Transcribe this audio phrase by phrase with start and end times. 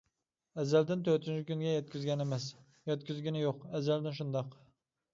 [0.63, 2.49] ئەزەلدىن تۆتىنچى كۈنىگە يەتكۈزگەن ئەمەس،
[2.93, 4.63] يەتكۈزگىنى يوق، ئەزەلدىن شۇنداق.